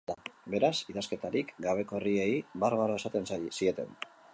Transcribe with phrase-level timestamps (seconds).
[0.53, 2.27] Beraz, idazkerarik gabeko herriei
[2.65, 3.99] barbaro esaten zieten.